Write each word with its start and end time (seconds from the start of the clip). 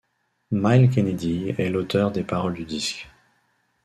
Myles 0.49 0.89
Kennedy 0.95 1.53
est 1.59 1.69
l'auteur 1.69 2.11
des 2.11 2.23
paroles 2.23 2.55
du 2.55 2.65
disque. 2.65 3.07